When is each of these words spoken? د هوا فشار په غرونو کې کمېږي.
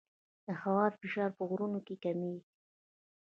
د 0.45 0.47
هوا 0.61 0.85
فشار 0.99 1.29
په 1.37 1.43
غرونو 1.49 1.79
کې 1.85 1.95
کمېږي. 2.03 2.43